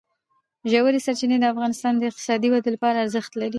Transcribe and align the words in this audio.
ژورې 0.71 0.99
سرچینې 1.05 1.37
د 1.39 1.45
افغانستان 1.53 1.93
د 1.97 2.01
اقتصادي 2.09 2.47
ودې 2.51 2.69
لپاره 2.75 2.97
ارزښت 3.03 3.31
لري. 3.35 3.49